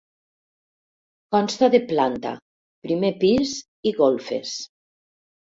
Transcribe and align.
Consta 1.35 1.69
de 1.75 1.81
planta, 1.91 2.31
primer 2.87 3.13
pis 3.25 3.55
i 3.91 3.95
golfes. 4.03 4.57